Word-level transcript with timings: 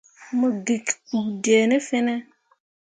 Mo 0.39 0.47
gikki 0.65 0.93
kpu 1.05 1.17
dee 1.43 1.65
ne 1.69 1.77
fene. 1.87 2.15